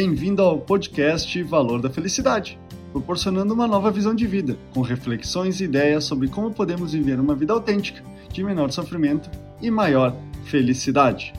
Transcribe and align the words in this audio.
Bem-vindo 0.00 0.42
ao 0.42 0.60
podcast 0.60 1.42
Valor 1.42 1.82
da 1.82 1.90
Felicidade, 1.90 2.56
proporcionando 2.92 3.52
uma 3.52 3.66
nova 3.66 3.90
visão 3.90 4.14
de 4.14 4.28
vida, 4.28 4.56
com 4.72 4.80
reflexões 4.80 5.60
e 5.60 5.64
ideias 5.64 6.04
sobre 6.04 6.28
como 6.28 6.54
podemos 6.54 6.92
viver 6.92 7.18
uma 7.18 7.34
vida 7.34 7.52
autêntica, 7.52 8.00
de 8.32 8.44
menor 8.44 8.70
sofrimento 8.70 9.28
e 9.60 9.72
maior 9.72 10.16
felicidade. 10.44 11.32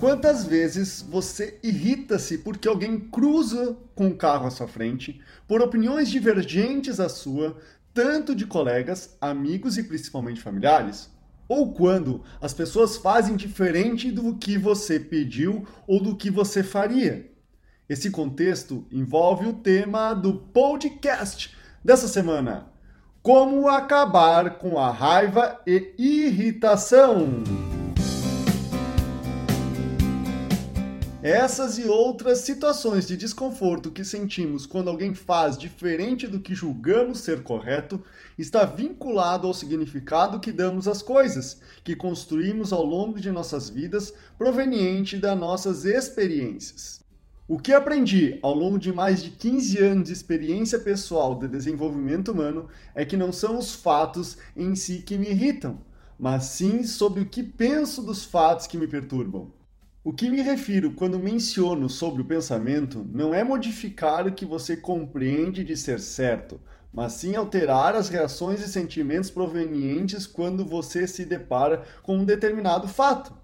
Quantas 0.00 0.46
vezes 0.46 1.06
você 1.10 1.60
irrita-se 1.62 2.38
porque 2.38 2.66
alguém 2.66 2.98
cruza 2.98 3.76
com 3.94 4.06
um 4.06 4.16
carro 4.16 4.46
à 4.46 4.50
sua 4.50 4.66
frente, 4.66 5.20
por 5.46 5.60
opiniões 5.60 6.08
divergentes 6.08 6.98
à 6.98 7.10
sua, 7.10 7.54
tanto 7.92 8.34
de 8.34 8.46
colegas, 8.46 9.14
amigos 9.20 9.76
e 9.76 9.82
principalmente 9.82 10.40
familiares? 10.40 11.10
Ou 11.46 11.74
quando 11.74 12.22
as 12.40 12.54
pessoas 12.54 12.96
fazem 12.96 13.36
diferente 13.36 14.10
do 14.10 14.34
que 14.36 14.56
você 14.56 14.98
pediu 14.98 15.66
ou 15.86 16.02
do 16.02 16.16
que 16.16 16.30
você 16.30 16.62
faria? 16.62 17.33
Esse 17.86 18.10
contexto 18.10 18.86
envolve 18.90 19.46
o 19.46 19.52
tema 19.52 20.14
do 20.14 20.32
podcast 20.38 21.54
dessa 21.84 22.08
semana: 22.08 22.66
Como 23.22 23.68
acabar 23.68 24.56
com 24.56 24.78
a 24.78 24.90
raiva 24.90 25.60
e 25.66 25.92
irritação. 25.98 27.44
Essas 31.22 31.78
e 31.78 31.84
outras 31.84 32.40
situações 32.40 33.06
de 33.06 33.18
desconforto 33.18 33.90
que 33.90 34.04
sentimos 34.04 34.64
quando 34.64 34.88
alguém 34.88 35.14
faz 35.14 35.56
diferente 35.56 36.26
do 36.26 36.40
que 36.40 36.54
julgamos 36.54 37.20
ser 37.20 37.42
correto 37.42 38.02
está 38.38 38.64
vinculado 38.64 39.46
ao 39.46 39.54
significado 39.54 40.40
que 40.40 40.52
damos 40.52 40.88
às 40.88 41.02
coisas, 41.02 41.60
que 41.82 41.96
construímos 41.96 42.72
ao 42.72 42.84
longo 42.84 43.20
de 43.20 43.30
nossas 43.30 43.68
vidas, 43.68 44.12
proveniente 44.38 45.16
das 45.16 45.38
nossas 45.38 45.86
experiências. 45.86 47.03
O 47.46 47.58
que 47.58 47.74
aprendi 47.74 48.38
ao 48.40 48.54
longo 48.54 48.78
de 48.78 48.90
mais 48.90 49.22
de 49.22 49.28
15 49.28 49.78
anos 49.78 50.06
de 50.06 50.14
experiência 50.14 50.78
pessoal 50.78 51.38
de 51.38 51.46
desenvolvimento 51.46 52.32
humano 52.32 52.68
é 52.94 53.04
que 53.04 53.18
não 53.18 53.30
são 53.30 53.58
os 53.58 53.74
fatos 53.74 54.38
em 54.56 54.74
si 54.74 55.02
que 55.02 55.18
me 55.18 55.28
irritam, 55.28 55.78
mas 56.18 56.44
sim 56.44 56.84
sobre 56.84 57.20
o 57.20 57.26
que 57.26 57.42
penso 57.42 58.00
dos 58.00 58.24
fatos 58.24 58.66
que 58.66 58.78
me 58.78 58.88
perturbam. 58.88 59.52
O 60.02 60.10
que 60.10 60.30
me 60.30 60.40
refiro 60.40 60.92
quando 60.92 61.18
menciono 61.18 61.90
sobre 61.90 62.22
o 62.22 62.24
pensamento 62.24 63.06
não 63.12 63.34
é 63.34 63.44
modificar 63.44 64.26
o 64.26 64.32
que 64.32 64.46
você 64.46 64.74
compreende 64.74 65.62
de 65.62 65.76
ser 65.76 66.00
certo, 66.00 66.58
mas 66.90 67.12
sim 67.12 67.36
alterar 67.36 67.94
as 67.94 68.08
reações 68.08 68.62
e 68.62 68.68
sentimentos 68.68 69.28
provenientes 69.28 70.26
quando 70.26 70.64
você 70.64 71.06
se 71.06 71.26
depara 71.26 71.82
com 72.02 72.16
um 72.16 72.24
determinado 72.24 72.88
fato. 72.88 73.43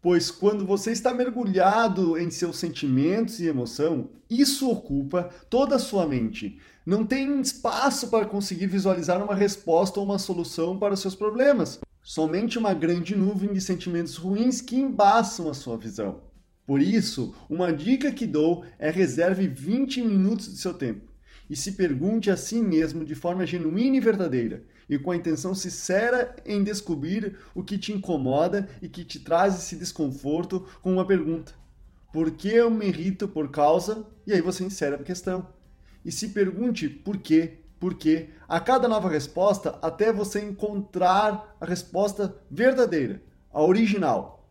Pois 0.00 0.30
quando 0.30 0.64
você 0.64 0.92
está 0.92 1.12
mergulhado 1.12 2.16
em 2.16 2.30
seus 2.30 2.58
sentimentos 2.58 3.40
e 3.40 3.46
emoção, 3.46 4.10
isso 4.30 4.70
ocupa 4.70 5.30
toda 5.50 5.76
a 5.76 5.80
sua 5.80 6.06
mente. 6.06 6.58
Não 6.84 7.04
tem 7.04 7.40
espaço 7.40 8.08
para 8.08 8.26
conseguir 8.26 8.66
visualizar 8.66 9.22
uma 9.22 9.34
resposta 9.34 9.98
ou 9.98 10.06
uma 10.06 10.18
solução 10.18 10.78
para 10.78 10.94
os 10.94 11.00
seus 11.00 11.14
problemas. 11.14 11.80
Somente 12.02 12.58
uma 12.58 12.72
grande 12.72 13.16
nuvem 13.16 13.52
de 13.52 13.60
sentimentos 13.60 14.16
ruins 14.16 14.60
que 14.60 14.76
embaçam 14.76 15.50
a 15.50 15.54
sua 15.54 15.76
visão. 15.76 16.20
Por 16.64 16.80
isso, 16.80 17.34
uma 17.50 17.72
dica 17.72 18.12
que 18.12 18.26
dou 18.26 18.64
é 18.78 18.90
reserve 18.90 19.48
20 19.48 20.02
minutos 20.02 20.52
de 20.52 20.58
seu 20.58 20.74
tempo 20.74 21.15
e 21.48 21.56
se 21.56 21.72
pergunte 21.72 22.30
a 22.30 22.36
si 22.36 22.60
mesmo 22.60 23.04
de 23.04 23.14
forma 23.14 23.46
genuína 23.46 23.96
e 23.96 24.00
verdadeira 24.00 24.64
e 24.88 24.98
com 24.98 25.10
a 25.10 25.16
intenção 25.16 25.54
sincera 25.54 26.34
em 26.44 26.62
descobrir 26.62 27.36
o 27.54 27.62
que 27.62 27.76
te 27.76 27.92
incomoda 27.92 28.68
e 28.80 28.88
que 28.88 29.04
te 29.04 29.20
traz 29.20 29.56
esse 29.56 29.76
desconforto 29.76 30.66
com 30.80 30.92
uma 30.92 31.06
pergunta: 31.06 31.52
Por 32.12 32.30
que 32.30 32.48
eu 32.48 32.70
me 32.70 32.86
irrito 32.86 33.26
por 33.28 33.50
causa? 33.50 34.06
E 34.26 34.32
aí 34.32 34.40
você 34.40 34.64
insere 34.64 34.94
a 34.94 34.98
questão. 34.98 35.48
E 36.04 36.12
se 36.12 36.28
pergunte 36.28 36.88
por 36.88 37.18
quê, 37.18 37.58
por 37.80 37.94
quê, 37.94 38.28
a 38.48 38.60
cada 38.60 38.86
nova 38.86 39.08
resposta 39.08 39.78
até 39.82 40.12
você 40.12 40.40
encontrar 40.40 41.56
a 41.60 41.66
resposta 41.66 42.36
verdadeira, 42.50 43.20
a 43.52 43.60
original. 43.60 44.48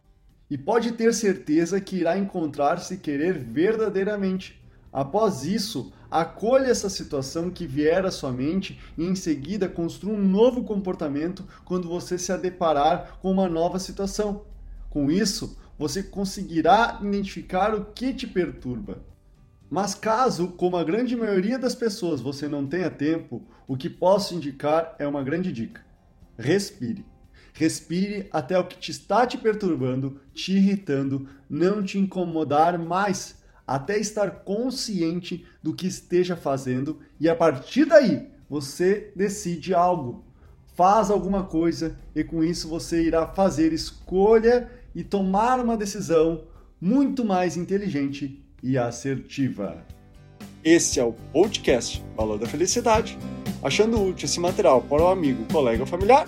E 0.50 0.58
pode 0.58 0.92
ter 0.92 1.14
certeza 1.14 1.82
que 1.82 1.96
irá 1.96 2.18
encontrar 2.18 2.78
se 2.80 2.98
querer 2.98 3.40
verdadeiramente. 3.40 4.62
Após 4.96 5.44
isso, 5.44 5.92
acolha 6.10 6.68
essa 6.68 6.90
situação 6.90 7.52
que 7.52 7.68
vier 7.68 8.06
à 8.06 8.12
sua 8.12 8.32
mente 8.32 8.80
e 8.98 9.04
em 9.04 9.14
seguida 9.14 9.68
construa 9.68 10.14
um 10.14 10.26
novo 10.26 10.64
comportamento 10.64 11.44
quando 11.66 11.90
você 11.90 12.18
se 12.18 12.36
deparar 12.38 13.20
com 13.22 13.30
uma 13.30 13.50
nova 13.50 13.78
situação. 13.78 14.46
Com 14.90 15.12
isso, 15.12 15.60
você 15.78 16.02
conseguirá 16.02 16.98
identificar 17.02 17.76
o 17.76 17.84
que 17.88 18.14
te 18.14 18.26
perturba. 18.26 19.04
Mas 19.70 19.94
caso, 19.94 20.48
como 20.48 20.78
a 20.78 20.84
grande 20.86 21.14
maioria 21.14 21.60
das 21.60 21.76
pessoas, 21.76 22.22
você 22.22 22.48
não 22.48 22.66
tenha 22.66 22.90
tempo, 22.90 23.44
o 23.68 23.76
que 23.76 23.90
posso 23.90 24.34
indicar 24.34 24.96
é 24.98 25.06
uma 25.06 25.24
grande 25.24 25.52
dica. 25.52 25.86
Respire. 26.38 27.06
Respire 27.52 28.30
até 28.32 28.58
o 28.58 28.64
que 28.66 28.78
te 28.78 28.92
está 28.92 29.28
te 29.28 29.38
perturbando, 29.38 30.22
te 30.34 30.54
irritando, 30.54 31.28
não 31.50 31.84
te 31.84 32.00
incomodar 32.00 32.80
mais 32.80 33.44
até 33.68 33.98
estar 33.98 34.44
consciente 34.44 35.46
do 35.62 35.74
que 35.74 35.88
esteja 35.88 36.36
fazendo 36.36 37.00
e 37.20 37.28
a 37.28 37.36
partir 37.36 37.86
daí 37.86 38.28
você 38.50 39.12
decide 39.16 39.74
algo, 39.74 40.24
faz 40.76 41.10
alguma 41.10 41.44
coisa 41.44 41.98
e 42.16 42.24
com 42.24 42.44
isso 42.44 42.68
você 42.68 43.04
irá 43.04 43.28
fazer 43.28 43.74
escolha 43.74 44.70
e 44.94 45.04
tomar 45.04 45.60
uma 45.60 45.76
decisão 45.76 46.44
muito 46.80 47.26
mais 47.26 47.58
inteligente 47.58 48.44
e 48.62 48.78
assertiva. 48.78 49.84
Esse 50.64 51.00
é 51.00 51.04
o 51.04 51.14
podcast 51.14 52.04
Valor 52.16 52.40
da 52.40 52.48
Felicidade. 52.48 53.18
Achando 53.62 54.02
útil 54.02 54.26
esse 54.26 54.40
material 54.40 54.82
para 54.82 55.04
o 55.04 55.08
amigo, 55.08 55.46
colega 55.52 55.82
ou 55.82 55.88
familiar, 55.88 56.28